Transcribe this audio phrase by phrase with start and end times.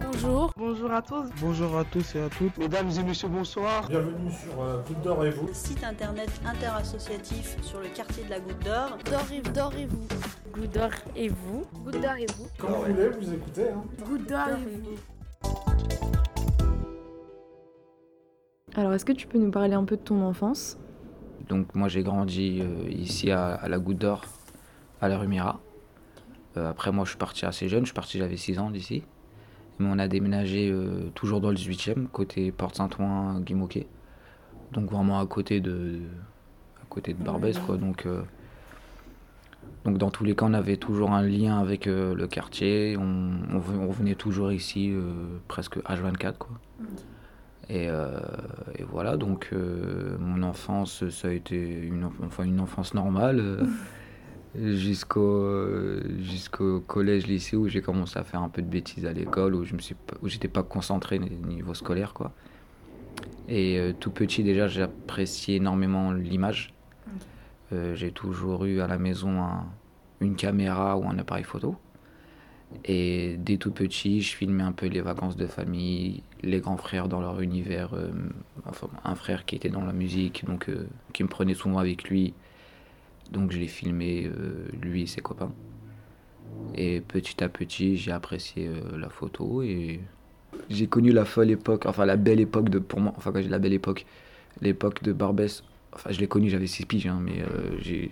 [0.00, 0.52] Bonjour.
[0.56, 1.28] Bonjour à tous.
[1.40, 2.56] Bonjour à tous et à toutes.
[2.58, 3.88] Mesdames et messieurs, bonsoir.
[3.88, 5.48] Bienvenue sur euh, Goutte d'Or et vous.
[5.52, 8.98] Site internet interassociatif sur le quartier de la Goutte d'Or.
[9.04, 10.06] D'or et, d'or et vous.
[10.52, 11.64] Goutte d'Or et vous.
[11.84, 12.46] Goutte d'Or et vous.
[12.58, 13.68] Comme vous voulez, vous écoutez.
[13.70, 13.84] Hein.
[14.04, 14.96] Goutte d'Or et vous.
[18.74, 20.78] Alors, est-ce que tu peux nous parler un peu de ton enfance?
[21.48, 24.24] Donc, moi, j'ai grandi euh, ici à, à la Goutte d'Or,
[25.00, 25.60] à la rue Mira.
[26.56, 27.80] Euh, après, moi, je suis parti assez jeune.
[27.80, 29.04] Je suis parti, j'avais 6 ans d'ici.
[29.78, 33.86] Mais on a déménagé euh, toujours dans le 18e, côté Porte Saint-Ouen, Guimauquet.
[34.72, 35.98] Donc, vraiment à côté de,
[36.82, 37.76] à côté de Barbès, quoi.
[37.76, 38.22] Donc, euh,
[39.84, 42.96] donc, dans tous les cas, on avait toujours un lien avec euh, le quartier.
[42.98, 44.92] On, on, ve- on revenait toujours ici,
[45.48, 46.58] presque H24, quoi.
[47.68, 49.50] Et, et voilà, donc
[50.20, 53.66] mon enfance, ça a été une, enf- enfin, une enfance normale
[54.58, 59.12] jusqu'au euh, jusqu'au collège, lycée où j'ai commencé à faire un peu de bêtises à
[59.12, 62.32] l'école, où je me suis pas- où j'étais pas concentré au niveau scolaire, quoi.
[63.48, 66.74] Et euh, tout petit déjà, j'appréciais énormément l'image.
[67.72, 69.66] Euh, j'ai toujours eu à la maison un-
[70.20, 71.76] une caméra ou un appareil photo.
[72.84, 77.08] Et dès tout petit, je filmais un peu les vacances de famille, les grands frères
[77.08, 77.94] dans leur univers.
[77.94, 78.10] euh,
[78.64, 80.68] enfin, un frère qui était dans la musique, donc
[81.12, 82.34] qui me prenait souvent avec lui.
[83.30, 85.52] Donc je l'ai filmé, euh, lui et ses copains.
[86.74, 90.00] Et petit à petit, j'ai apprécié euh, la photo et
[90.68, 93.48] j'ai connu la folle époque, enfin la belle époque de, pour moi, enfin quand j'ai
[93.48, 94.04] la belle époque,
[94.60, 95.62] l'époque de Barbès.
[95.92, 98.10] Enfin, je l'ai connu, j'avais 6 piges, hein, mais euh, j'ai,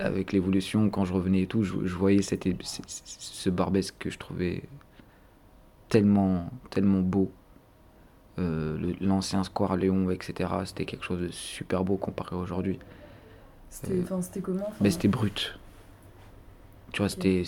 [0.00, 4.10] avec l'évolution, quand je revenais et tout, je, je voyais cette, c- ce Barbès que
[4.10, 4.62] je trouvais
[5.88, 7.30] tellement, tellement beau.
[8.38, 12.78] Euh, le- L'ancien Square Léon, etc., c'était quelque chose de super beau comparé à aujourd'hui.
[13.70, 15.58] C'était enfin, c'était comment Mais c'était brut.
[16.92, 17.44] Tu vois, c'était-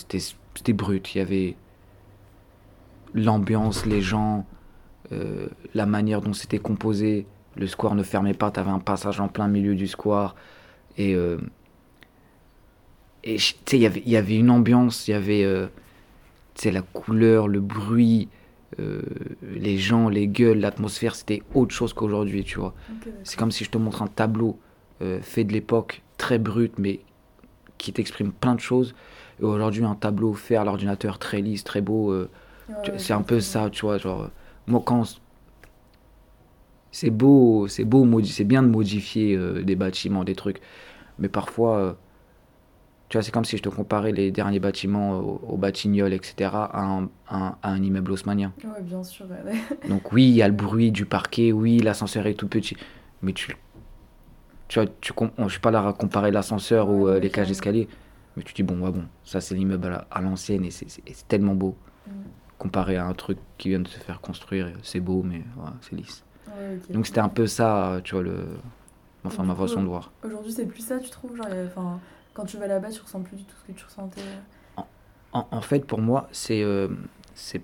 [0.55, 1.15] c'était brut.
[1.15, 1.57] Il y avait
[3.15, 4.47] l'ambiance, les gens,
[5.11, 7.27] euh, la manière dont c'était composé.
[7.57, 10.35] Le square ne fermait pas, tu avais un passage en plein milieu du square.
[10.97, 11.39] Et, euh,
[13.25, 15.67] et tu sais, il y avait- il y avait une ambiance, il y avait euh,
[16.65, 18.29] la couleur, le bruit,
[18.79, 19.03] euh,
[19.43, 21.15] les gens, les gueules, l'atmosphère.
[21.15, 22.75] C'était autre chose qu'aujourd'hui, tu vois.
[23.25, 24.59] C'est comme si je te montre un tableau
[25.01, 27.01] euh, fait de l'époque, très brut, mais
[27.79, 28.95] qui t'exprime plein de choses.
[29.41, 32.13] Et aujourd'hui, un tableau fait à l'ordinateur, très lisse, très beau.
[32.13, 32.29] euh,
[32.69, 33.99] Ouais, c'est un peu ça, tu vois.
[33.99, 34.29] Genre, euh,
[34.69, 35.03] moi, quand.
[36.93, 40.61] C'est beau, c'est beau, c'est bien de modifier euh, des bâtiments, des trucs.
[41.19, 41.93] Mais parfois, euh,
[43.09, 46.51] tu vois, c'est comme si je te comparais les derniers bâtiments aux, aux Batignolles, etc.,
[46.55, 48.53] à un, à un immeuble haussmanien.
[48.63, 49.27] Ouais, bien sûr.
[49.29, 49.89] ouais.
[49.89, 52.77] Donc oui, il y a le bruit du parquet, oui, l'ascenseur est tout petit,
[53.23, 53.57] mais tu,
[54.73, 57.49] tu vois, tu com- je suis pas là à comparer l'ascenseur ou euh, les cages
[57.49, 57.89] d'escalier,
[58.35, 61.29] mais tu dis bon, ouais, bon, ça c'est l'immeuble à la- à l'ancienne et c'est
[61.29, 61.77] tellement beau.
[62.07, 62.11] Mm.
[62.57, 65.43] Comparé à un truc qui vient de se faire construire, c'est beau, mais
[65.83, 66.25] c'est lisse.
[66.47, 66.79] Ouais.
[66.89, 68.47] Donc c'était un peu ça, tu vois, le,
[69.25, 70.11] enfin ma façon de voir.
[70.25, 72.01] Aujourd'hui, c'est plus ça, tu trouves genre, enfin,
[72.33, 74.23] Quand tu vas là-bas, tu ressens plus du tout ce que tu ressentais?
[75.35, 76.89] En, en fait, pour moi, c'est euh,
[77.35, 77.61] c'est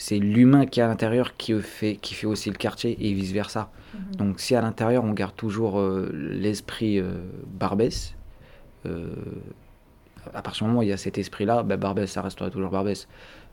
[0.00, 3.32] c'est l'humain qui est à l'intérieur qui fait qui fait aussi le quartier et vice
[3.32, 3.70] versa.
[3.92, 4.16] Mhm.
[4.16, 8.14] Donc si à l'intérieur on garde toujours euh, l'esprit euh, Barbès,
[8.86, 9.14] euh,
[10.32, 12.70] à partir du moment où il y a cet esprit-là, bah, Barbès ça restera toujours
[12.70, 13.08] Barbès.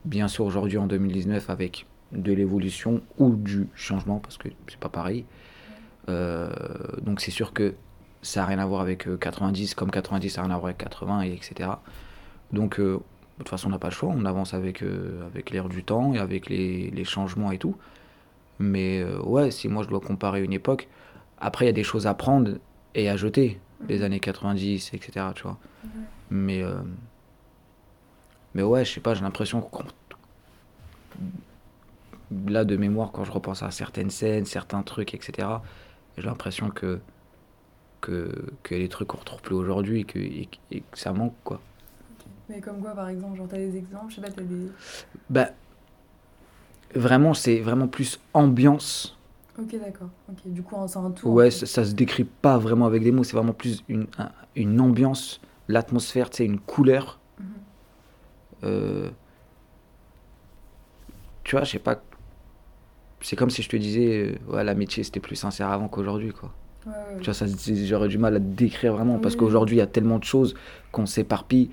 [0.06, 4.88] Bien sûr aujourd'hui en 2019 avec de l'évolution ou du changement parce que c'est pas
[4.88, 5.26] pareil.
[6.08, 7.74] Donc c'est sûr que
[8.22, 10.70] ça n'a rien à voir avec euh, 90 comme 90 ça n'a rien à voir
[10.70, 11.72] avec 80 et etc.
[12.54, 12.80] Donc
[13.38, 15.84] de toute façon on n'a pas le choix, on avance avec, euh, avec l'air du
[15.84, 17.76] temps et avec les, les changements et tout.
[18.60, 20.88] Mais euh, ouais, si moi je dois comparer une époque,
[21.40, 22.54] après il y a des choses à prendre
[22.96, 25.28] et à jeter, les années 90, etc.
[25.36, 25.58] Tu vois.
[26.32, 26.74] Mais, euh,
[28.56, 29.86] mais ouais, je sais pas, j'ai l'impression que quand-
[32.48, 35.48] là de mémoire, quand je repense à certaines scènes, certains trucs, etc.,
[36.18, 37.00] j'ai l'impression que,
[38.02, 38.32] que,
[38.64, 41.62] que les trucs qu'on retrouve plus aujourd'hui et que, et, et que ça manque quoi.
[42.50, 44.70] Mais comme quoi, par exemple, genre t'as des exemples, je sais pas, t'as des.
[45.30, 45.50] Bah,
[46.96, 49.18] vraiment, c'est vraiment plus ambiance.
[49.60, 50.10] Ok, d'accord.
[50.30, 51.30] Ok, du coup, c'est un tout.
[51.30, 54.32] Ouais, ça, ça se décrit pas vraiment avec des mots, c'est vraiment plus une, un-
[54.56, 57.20] une ambiance, l'atmosphère, tu sais, une couleur.
[57.40, 57.46] Mhm.
[58.64, 59.10] Euh,
[61.44, 62.02] tu vois, je sais pas.
[63.22, 66.54] C'est comme si je te disais, euh, ouais, l'amitié c'était plus sincère avant qu'aujourd'hui, quoi.
[66.86, 67.48] Ouais, ouais, Tu vois,
[67.86, 70.54] j'aurais du mal à te décrire vraiment parce qu'aujourd'hui il y a tellement de choses
[70.92, 71.72] qu'on s'éparpille.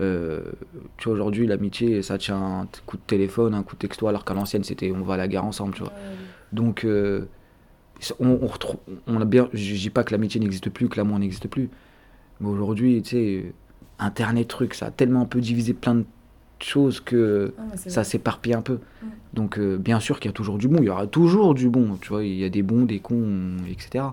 [0.00, 0.40] Euh,
[0.96, 4.24] tu vois, aujourd'hui l'amitié ça tient un coup de téléphone, un coup de texto, alors
[4.24, 5.92] qu'à l'ancienne c'était on va à la gare ensemble, tu vois.
[6.52, 7.26] Donc, euh,
[8.20, 11.18] on, on retrouve, on a bien, je dis pas que l'amitié n'existe plus, que l'amour
[11.18, 11.68] n'existe plus.
[12.40, 13.52] Mais aujourd'hui, tu sais,
[13.98, 16.04] Internet, truc, ça a tellement un peu divisé plein de
[16.58, 18.80] choses que Ah, ça s'éparpille un peu.
[19.34, 20.78] Donc, euh, bien sûr qu'il y a toujours du bon.
[20.78, 21.96] Il y aura toujours du bon.
[22.00, 24.04] Tu vois, il y a des bons, des cons, etc.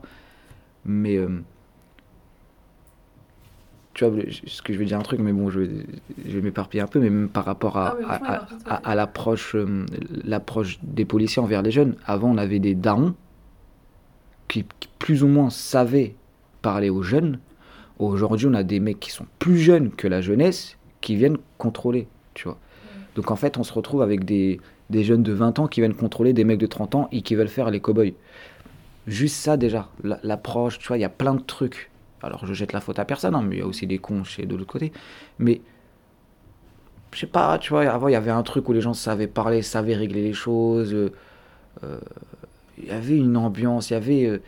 [0.85, 1.19] Mais.
[3.93, 5.69] Tu vois, je- ce que je vais dire un truc, mais bon, je vais,
[6.25, 7.95] je vais m'éparpiller un peu, mais même par rapport à,
[8.69, 9.85] Ah à- l'approche euh,
[10.23, 11.95] l'approche des policiers envers les jeunes.
[12.05, 13.15] Avant, on avait des darons
[14.47, 16.15] qui, qui plus ou moins savaient
[16.61, 17.39] parler aux jeunes.
[17.99, 22.07] Aujourd'hui, on a des mecs qui sont plus jeunes que la jeunesse qui viennent contrôler,
[22.33, 22.57] tu vois.
[23.15, 24.59] Donc en fait, on se retrouve avec des,
[24.89, 27.35] des jeunes de 20 ans qui viennent contrôler des mecs de 30 ans et qui
[27.35, 28.11] veulent faire les cow-boys.
[29.07, 31.88] Juste ça déjà, la- l'approche, tu vois, il y a plein de trucs.
[32.21, 34.23] Alors je jette la faute à personne, hein, mais il y a aussi des cons
[34.23, 34.91] chez de l'autre côté.
[35.37, 35.61] Mais
[37.13, 39.27] je sais pas, tu vois, avant il y avait un truc où les gens savaient
[39.27, 40.93] parler, savaient régler les choses.
[40.93, 41.11] euh,
[41.83, 41.99] euh,
[42.77, 44.25] Il y avait une ambiance, il y avait.
[44.25, 44.41] euh,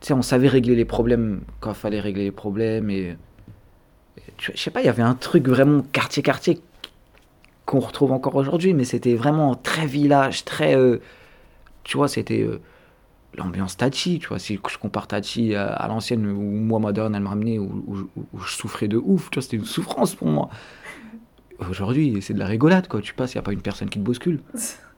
[0.00, 2.90] tu sais, on savait régler les problèmes quand il fallait régler les problèmes.
[2.90, 3.16] Et,
[4.38, 6.60] je sais pas, il y avait un truc vraiment quartier-quartier
[7.66, 10.76] qu'on retrouve encore aujourd'hui, mais c'était vraiment très village, très.
[11.84, 12.46] tu vois, c'était
[13.36, 14.38] l'ambiance Tachi, tu vois.
[14.38, 18.08] Si je compare Tachi à, à l'ancienne, où moi, moderne, elle me ramenait, où,
[18.44, 20.50] je souffrais de ouf, tu vois, c'était une souffrance pour moi.
[21.70, 23.00] Aujourd'hui, c'est de la rigolade, quoi.
[23.00, 24.40] Tu passes, il n'y a pas une personne qui te bouscule.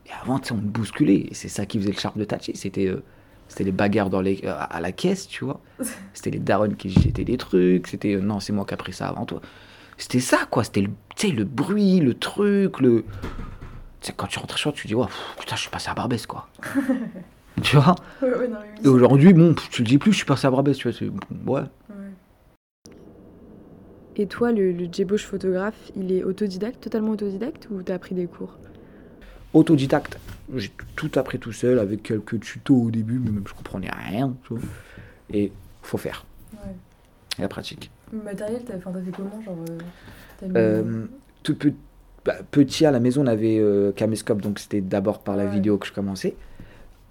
[0.06, 1.28] Et avant, tu sais, on te bousculait.
[1.30, 2.52] Et c'est ça qui faisait le charme de Tachi.
[2.54, 3.02] C'était euh,
[3.58, 5.60] les bagarres dans les, à à la caisse, tu vois.
[6.12, 7.86] C'était les darons qui jetaient des trucs.
[7.86, 9.40] C'était euh, non, c'est moi qui ai pris ça avant toi.
[9.96, 10.64] C'était ça, quoi.
[10.64, 10.90] C'était le,
[11.32, 13.04] le bruit, le truc, le.
[14.00, 15.88] Tu sais, quand tu rentres chez toi, tu dis, ouais, pff, putain, je suis passé
[15.90, 16.48] à Barbès, quoi.
[17.64, 18.84] tu vois Ouais, ouais, non, mais oui.
[18.84, 21.08] Et aujourd'hui, bon, tu le dis plus, je suis passé à Barbès, tu vois.
[21.46, 21.60] Ouais.
[21.60, 21.96] Ouais.
[24.16, 28.56] Et toi, le, le photographe, il est autodidacte, totalement autodidacte ou t'as pris des cours?
[29.54, 30.18] Autodidacte.
[30.54, 34.34] J'ai tout appris tout seul avec quelques tutos au début, mais même je comprenais rien,
[34.44, 34.62] tu vois.
[35.32, 35.52] Et
[35.82, 36.24] faut faire.
[36.52, 36.74] Ouais.
[37.38, 37.90] Et la pratique.
[38.12, 39.56] Le matériel, t'as fait comment Genre.
[40.42, 41.06] euh, Euh,
[41.42, 41.56] tout
[42.24, 45.50] bah, petit à la maison, on avait euh, caméscope, donc c'était d'abord par la Ouais.
[45.52, 46.34] vidéo que je commençais.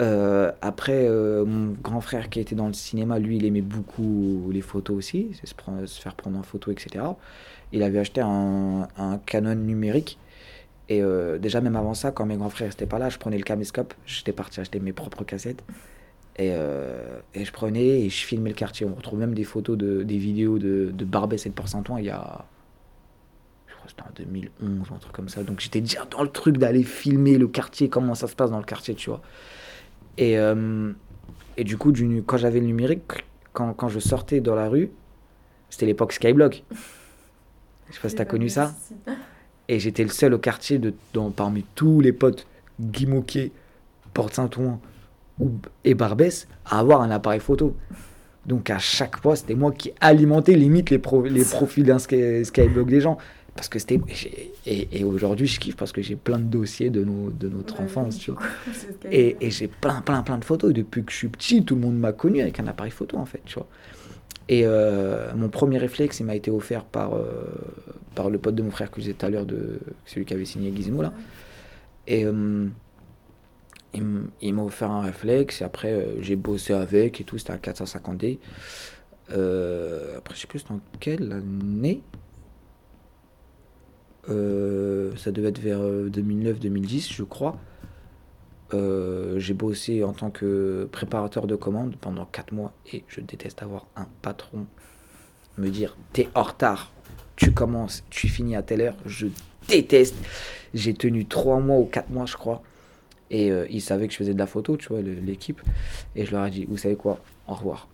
[0.01, 4.49] Euh, après, euh, mon grand frère qui était dans le cinéma, lui, il aimait beaucoup
[4.51, 7.05] les photos aussi, se, se faire prendre en photo, etc.
[7.71, 8.87] Il avait acheté un,
[9.25, 10.17] Canon numérique.
[10.87, 13.37] Et euh, déjà, même avant ça, quand mes grands frères n'étaient pas là, je prenais
[13.37, 15.63] le caméscope, j'étais parti acheter mes propres cassettes.
[16.37, 16.53] Et,
[17.35, 18.85] je prenais et je filmais le quartier.
[18.85, 22.05] On retrouve même des photos, de, des vidéos de, de Barbès et de Port-Saint-Ouen il
[22.05, 22.45] y a,
[23.67, 25.43] je crois que c'était en 2011 ou un truc comme ça.
[25.43, 28.57] Donc j'étais déjà dans le truc d'aller filmer le quartier, comment ça se passe dans
[28.57, 29.21] le quartier, tu vois.
[30.17, 30.91] Et, euh,
[31.57, 33.03] et du coup, du, quand j'avais le numérique,
[33.53, 34.89] quand, quand je sortais dans la rue,
[35.69, 36.63] c'était l'époque Skyblog.
[37.89, 38.75] Je sais pas si t'as connu ça.
[39.67, 42.45] Et j'étais le seul au quartier, de, dans, parmi tous les potes,
[42.79, 43.51] Guy Moquet,
[44.13, 44.79] Porte-Saint-Ouen
[45.39, 45.51] ou-
[45.83, 47.75] et Barbès, à avoir un appareil photo.
[48.45, 52.45] Donc à chaque fois, c'était moi qui alimentais limite les, pro- les profils d'un Sky-
[52.45, 53.17] Skyblog des gens.
[53.59, 53.99] Parce que c'était.
[54.07, 57.49] j'ai- Et, et aujourd'hui, je kiffe parce que j'ai plein de dossiers de, nos, de
[57.49, 58.39] notre Ouais, enfance, tu vois.
[59.11, 60.71] Et, et j'ai plein, plein, plein de photos.
[60.71, 63.25] Depuis que je suis petit, tout le monde m'a connu avec un appareil photo, en
[63.25, 63.67] fait, tu vois.
[64.47, 67.25] Et euh, mon premier réflexe, il m'a été offert par, euh,
[68.15, 70.45] par le pote de mon frère que disais tout à l'heure, de celui qui avait
[70.45, 71.11] signé Gizmo, là.
[72.07, 72.65] Et euh,
[73.93, 78.37] il, m'a offert un réflexe, et après, j'ai bossé avec et tout, c'était un 450D.
[79.31, 82.01] Euh, après, je sais plus dans quelle année.
[84.29, 87.57] Euh, ça devait être vers euh, 2009-2010, je crois.
[88.73, 93.63] Euh, j'ai bossé en tant que préparateur de commandes pendant 4 mois et je déteste
[93.63, 94.67] avoir un patron
[95.57, 96.91] me dire t'es en retard,
[97.35, 98.95] tu commences, tu finis à telle heure.
[99.05, 99.27] Je
[99.67, 100.15] déteste.
[100.73, 102.61] J'ai tenu 3 mois ou 4 mois, je crois.
[103.31, 105.61] Et euh, ils savaient que je faisais de la photo, tu vois, l'équipe.
[106.15, 107.87] Et je leur ai dit, vous savez quoi, au revoir.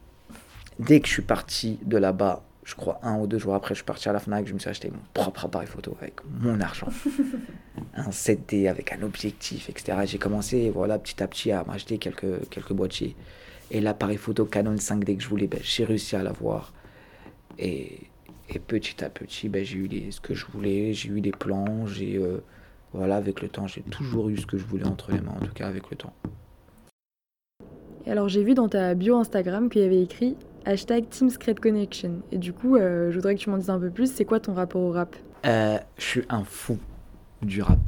[0.80, 3.78] Dès que je suis parti de là-bas, je crois un ou deux jours après, je
[3.80, 6.60] suis parti à la FNAC, je me suis acheté mon propre appareil photo avec mon
[6.60, 6.88] argent.
[7.96, 10.00] un 7D avec un objectif, etc.
[10.06, 13.16] J'ai commencé, voilà, petit à petit à m'acheter quelques, quelques boîtiers.
[13.72, 16.74] Et l'appareil photo Canon 5D que je voulais, ben, j'ai réussi à l'avoir.
[17.60, 18.00] Et,
[18.50, 21.32] et petit à petit, ben, j'ai eu les- ce que je voulais, j'ai eu des
[21.32, 22.18] plans, j'ai...
[22.18, 22.44] euh,
[22.94, 25.46] voilà, avec le temps, j'ai toujours eu ce que je voulais entre les mains, en
[25.46, 26.14] tout cas avec le temps.
[28.06, 31.56] Et alors j'ai vu dans ta bio Instagram qu'il y avait écrit hashtag Team Secret
[31.56, 32.22] Connection.
[32.32, 34.12] Et du coup, euh, je voudrais que tu m'en dises un peu plus.
[34.12, 35.16] C'est quoi ton rapport au rap?
[35.46, 36.78] Euh, je suis un fou
[37.42, 37.80] du rap.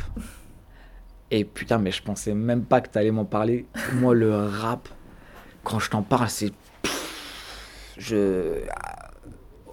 [1.31, 3.65] Et putain, mais je pensais même pas que t'allais m'en parler.
[3.95, 4.87] Moi, le rap,
[5.63, 6.51] quand je t'en parle, c'est.
[7.97, 8.61] Je.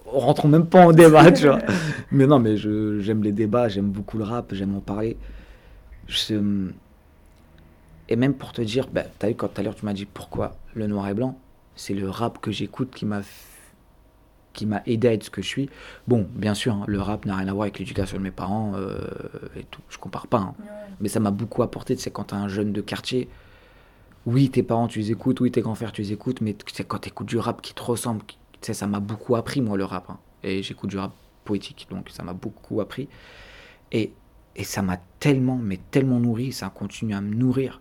[0.06, 1.58] Rentrons même pas en débat, tu vois.
[2.12, 5.16] Mais non, mais j'aime les débats, j'aime beaucoup le rap, j'aime en parler.
[6.06, 6.68] Je-
[8.08, 10.04] Et même pour te dire, bah, t'as vu quand tout à l'heure tu m'as dit
[10.04, 11.37] pourquoi le noir et blanc,
[11.76, 13.23] c'est le rap que j'écoute qui m'a
[14.52, 15.69] qui m'a aidé à être ce que je suis.
[16.07, 18.75] Bon, bien sûr, hein, le rap n'a rien à voir avec l'éducation de mes parents
[18.76, 18.99] euh,
[19.57, 19.81] et tout.
[19.88, 20.38] Je compare pas.
[20.38, 20.54] hein.
[20.61, 20.66] Ouais.
[21.00, 23.28] Mais ça m'a beaucoup apporté, sais, quand t'es un jeune de quartier,
[24.26, 26.85] oui, tes parents, tu les écoutes, oui, tes grands frères, tu les écoutes, mais sais,
[26.85, 28.38] quand t'écoutes du rap qui te ressemble, qui-
[28.73, 30.09] ça m'a beaucoup appris, moi, le rap.
[30.09, 30.19] hein.
[30.45, 31.12] Et j'écoute du rap
[31.45, 33.09] poétique, donc ça m'a beaucoup appris.
[33.90, 34.12] Et,
[34.54, 37.81] et ça m'a tellement, mais tellement nourri, ça continue à me nourrir.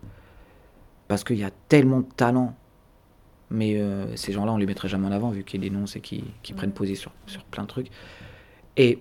[1.08, 2.56] Parce qu'il y a tellement de talent.
[3.54, 6.56] Mais euh, ces gens-là, on les mettrait jamais en avant, vu qu'ils dénoncent et qu'ils
[6.56, 7.88] prennent position sur, sur plein de trucs.
[8.78, 9.00] Et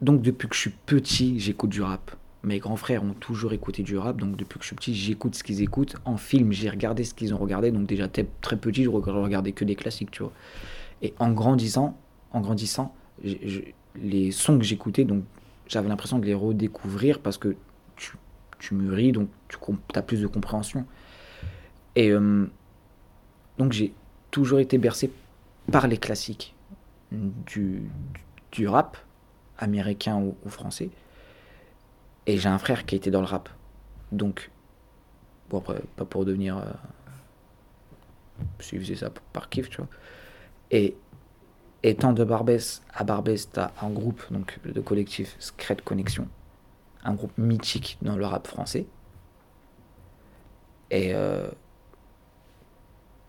[0.00, 2.16] donc, depuis que je suis petit, j'écoute du rap.
[2.42, 5.34] Mes grands frères ont toujours écouté du rap, donc depuis que je suis petit, j'écoute
[5.34, 5.96] ce qu'ils écoutent.
[6.06, 8.24] En film, j'ai regardé ce qu'ils ont regardé, donc déjà très,
[8.56, 10.32] petit, je reg- je regardais que des classiques, tu vois.
[11.02, 11.98] Et en grandissant,
[12.32, 15.24] en grandissant, les sons que j'écoutais, donc
[15.68, 17.54] j'avais l'impression de les redécouvrir parce que
[17.96, 18.12] tu,
[18.58, 19.58] tu mûris, donc tu
[19.94, 20.86] as plus de compréhension.
[21.96, 22.46] Et euh,
[23.58, 23.92] donc j'ai
[24.30, 25.10] toujours été bercé
[25.70, 26.54] par les classiques
[27.10, 27.88] du,
[28.66, 28.96] rap,
[29.58, 30.90] américain ou, français.
[32.26, 33.48] Et j'ai un frère qui était dans le rap.
[34.12, 34.50] Donc,
[35.50, 36.58] bon après, pas pour devenir...
[36.58, 36.62] Euh,
[38.96, 39.88] ça par kiff, tu vois.
[40.70, 40.96] Et
[41.82, 46.28] étant de Barbès, à Barbès, t'as un groupe donc, de collectif Secret Connection,
[47.04, 48.86] un groupe mythique dans le rap français.
[50.90, 51.48] Et euh,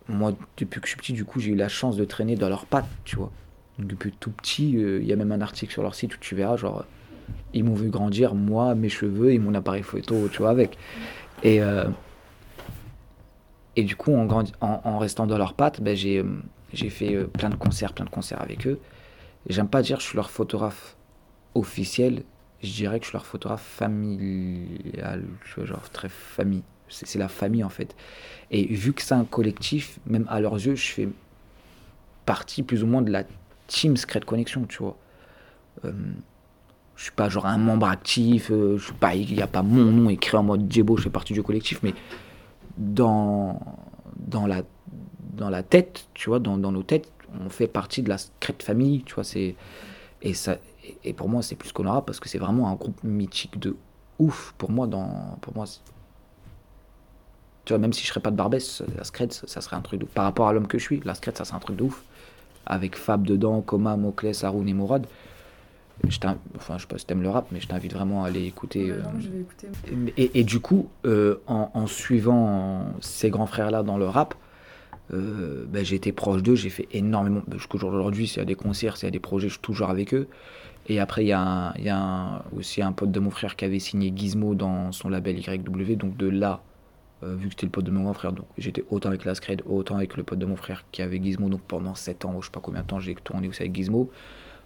[0.08, 2.48] moi, depuis que je suis petit, du coup, j'ai eu la chance de traîner dans
[2.48, 3.30] leurs pattes, tu vois.
[3.78, 6.34] Depuis tout petit, euh, il y a même un article sur leur site où tu
[6.34, 6.84] verras, genre,
[7.54, 10.78] ils m'ont vu grandir, moi, mes cheveux et mon appareil photo, tu vois, avec.
[11.42, 11.84] Et, euh,
[13.76, 16.24] et du coup, en, restant dans leurs pattes, ben, j'ai euh,
[16.72, 18.78] j'ai fait euh, plein de concerts, plein de concerts avec eux.
[19.48, 20.96] J'aime pas dire que je suis leur photographe
[21.54, 22.24] officiel,
[22.62, 26.64] je dirais que je suis leur photographe familial, tu vois, genre très famille.
[26.88, 27.94] C'est la famille en fait.
[28.50, 31.08] Et vu que c'est un collectif, même à leurs yeux, je fais
[32.24, 33.24] partie plus ou moins de la
[33.66, 34.96] team Secret Connection, tu vois.
[35.84, 35.92] Euh,
[36.96, 39.62] je suis pas genre un membre actif, euh, je suis pas, il n'y a pas
[39.62, 41.94] mon nom écrit en mode Djebo, je fais partie du collectif, mais
[42.76, 43.60] dans,
[44.16, 44.62] dans, la,
[45.34, 48.56] dans la tête, tu vois, dans, dans nos têtes, on fait partie de la Secret
[48.60, 49.54] Family, tu vois, c'est,
[50.22, 50.56] et, ça,
[51.04, 53.76] et pour moi, c'est plus qu'on aura parce que c'est vraiment un groupe mythique de
[54.18, 55.66] ouf pour moi, dans, pour moi,
[57.68, 60.00] tu vois, même si je serais pas de Barbès, la Secret, ça, serait un truc
[60.00, 61.82] de Par rapport à l'homme que je suis, la Secret, ça serait un truc de
[61.82, 62.02] ouf.
[62.64, 65.06] Avec Fab dedans, Koma, Mokles, Haroun et Mourad.
[66.08, 66.16] Je
[66.56, 68.90] enfin, je sais pas si t'aimes le rap, mais je t'invite vraiment à aller écouter.
[68.90, 69.66] Euh, non, mais je vais écouter.
[70.16, 74.34] et, et du coup, euh, en, en suivant ces grands frères-là dans le rap,
[75.12, 77.42] euh, ben, j'ai été proche d'eux, j'ai fait énormément.
[77.52, 79.60] Jusqu'au jour d'aujourd'hui, s'il y a des concerts, s'il y a des projets, je suis
[79.62, 80.26] toujours avec eux.
[80.88, 83.30] Et après, il y a, un- il y a un- aussi un pote de mon
[83.30, 85.96] frère qui avait signé Gizmo dans son label YW.
[85.96, 86.62] Donc de là,
[87.22, 89.34] euh, vu que c'était le pote de mon grand frère, donc j'étais autant avec la
[89.34, 91.48] Scred, autant avec le pote de mon frère qui avait Gizmo.
[91.48, 93.74] Donc pendant 7 ans, ou je sais pas combien de temps, j'ai tourné aussi avec
[93.74, 94.10] Gizmo.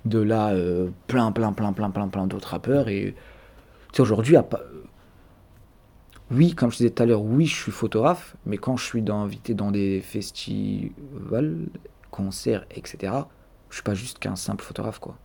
[0.05, 2.89] De là, euh, plein, plein, plein, plein, plein, plein d'autres rappeurs.
[2.89, 3.15] Et
[3.93, 4.61] tu sais, aujourd'hui, pas-
[6.31, 9.05] oui, comme je disais tout à l'heure, oui, je suis photographe, mais quand je suis
[9.11, 11.67] invité dans des festivals,
[12.11, 13.13] concerts, etc.,
[13.71, 15.17] je suis pas juste qu'un simple photographe, quoi.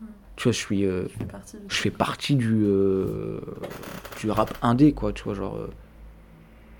[0.00, 0.04] Mm.
[0.36, 2.66] Tu vois, je suis, euh, Je fais partie du- je fais partie du,
[4.20, 5.58] du rap indé, quoi, tu vois, genre...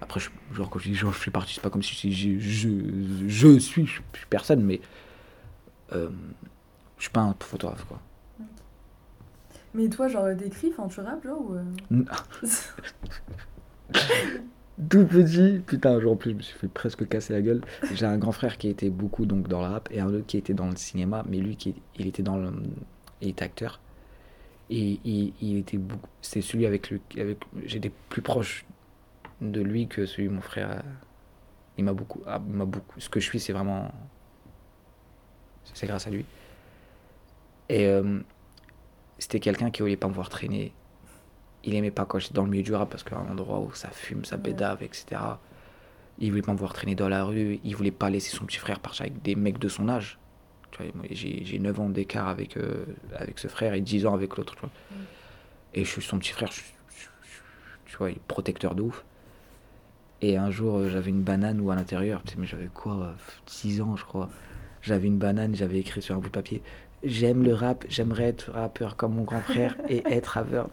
[0.01, 2.39] après, je, genre, quand je dis genre, je fais partie, c'est pas comme si je,
[2.39, 4.81] je, je, je suis, je, suis personne, mais...
[5.93, 6.11] euh,
[6.99, 8.01] je suis pas un photographe, quoi.
[9.75, 11.55] Mais toi, genre, d'écrit, enfin, tu rappes, genre, ou.
[11.55, 11.65] euh,
[14.89, 17.63] Tout petit, putain, genre en plus je me suis fait presque casser la gueule.
[17.91, 20.37] J'ai un grand frère qui était beaucoup donc dans le rap et un autre qui
[20.37, 22.53] était dans le cinéma, mais lui qui il était dans le,
[23.21, 23.81] il était acteur
[24.71, 28.67] et il, il était beaucoup, c'est celui avec le, avec j'étais plus proche
[29.41, 30.83] de lui que celui de mon frère.
[31.77, 32.99] Il m'a beaucoup, ah, m'a beaucoup.
[33.01, 33.91] Ce que je suis, c'est vraiment,
[35.75, 36.25] c'est grâce à lui.
[37.69, 38.21] Et euh,
[39.19, 40.73] c'était quelqu'un qui voulait pas me voir traîner
[41.65, 43.73] il aimait pas quand j'étais dans le milieu du rap parce qu'à un endroit où
[43.75, 45.21] ça fume, ça bédave, etc.
[46.19, 48.59] Il voulait pas me voir traîner dans la rue, il voulait pas laisser son petit
[48.59, 50.19] frère partir avec des mecs de son âge.
[50.71, 52.85] Tu vois, moi, j'ai, j'ai 9 ans d'écart avec, euh,
[53.17, 54.55] avec ce frère et 10 ans avec l'autre.
[55.75, 58.83] Et je suis son petit frère, je, suis- je tu vois, il est protecteur de
[58.83, 59.05] ouf.
[60.21, 63.13] Et un jour, euh, j'avais une banane ou à l'intérieur, mais j'avais quoi, euh,
[63.47, 64.29] 10 ans, je crois.
[64.83, 66.63] J'avais une banane, j'avais écrit sur un bout de papier
[67.05, 70.69] J'aime le rap, j'aimerais être rappeur comme mon grand frère et être rappeur.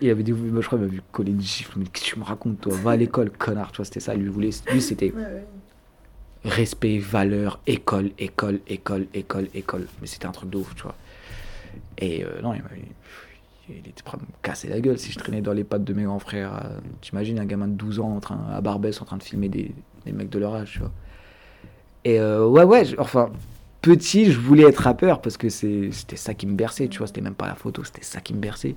[0.00, 1.78] Il avait dit, moi, je crois, il m'a vu coller une gifle.
[1.78, 2.74] Mais qu'est-ce que tu me racontes, toi?
[2.74, 3.70] Va à l'école, connard.
[3.70, 4.14] Tu vois, c'était ça.
[4.14, 5.46] Lui, voulait, lui c'était Ouais, ouais.
[6.44, 9.86] respect, valeur, école, école, école, école, école.
[10.00, 10.96] Mais c'était un truc de ouf, tu vois.
[11.98, 12.68] Et euh, non, il, m'a-
[13.68, 15.92] il était prêt à me casser la gueule si je traînais dans les pattes de
[15.94, 16.54] mes grands frères.
[16.64, 19.48] euh, T'imagines un gamin de 12 ans en train, à Barbès en train de filmer
[19.48, 20.82] des, des mecs de leur âge.
[22.04, 23.30] Et euh, ouais, ouais, enfin,
[23.80, 27.06] petit, je voulais être rappeur parce que c'était ça qui me berçait, tu vois.
[27.06, 28.76] C'était même pas la photo, c'était ça qui me berçait.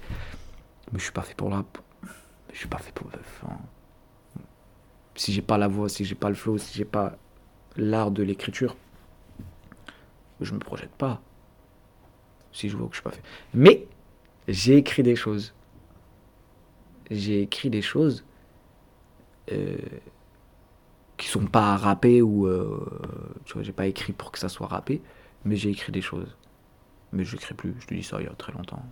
[0.92, 1.78] Mais je suis pas fait pour le rap.
[2.54, 3.08] Je suis pas fait pour.
[3.08, 3.58] enfin,
[5.16, 7.18] si j'ai pas la voix, si j'ai pas le flow, si j'ai pas
[7.76, 8.78] l'art de l'écriture,
[10.40, 11.22] je me projette pas.
[12.54, 13.22] Si je vois que je suis pas fait.
[13.54, 13.86] Mais
[14.48, 15.54] j'ai écrit des choses.
[17.10, 18.26] J'ai écrit des choses
[19.52, 19.78] euh,
[21.18, 22.86] qui sont pas rappées ou euh,
[23.46, 25.02] tu vois, j'ai pas écrit pour que ça soit rappé,
[25.46, 26.38] mais j'ai écrit des choses.
[27.14, 28.84] Mais je n'écris plus, je te dis ça il y a très longtemps.